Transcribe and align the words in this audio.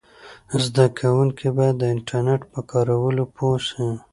زده 0.63 0.85
کوونکي 0.99 1.47
باید 1.57 1.75
د 1.79 1.83
انټرنیټ 1.93 2.41
په 2.51 2.59
کارولو 2.71 3.23
پوه 3.35 3.57
سي. 3.69 3.87